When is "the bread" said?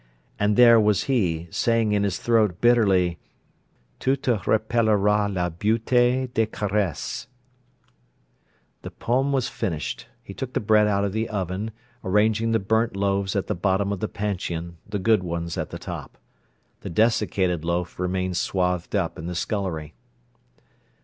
10.53-10.87